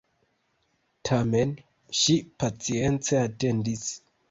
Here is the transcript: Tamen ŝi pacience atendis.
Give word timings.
Tamen 1.09 1.51
ŝi 1.99 2.17
pacience 2.43 3.23
atendis. 3.29 3.89